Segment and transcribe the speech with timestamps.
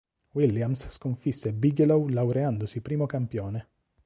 [0.33, 3.67] Williams sconfisse Bigelow laureandosi primo campione.